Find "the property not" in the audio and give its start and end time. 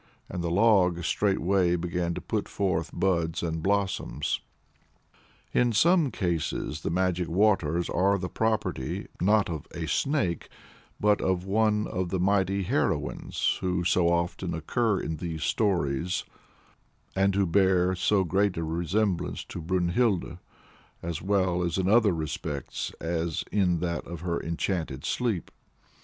8.17-9.47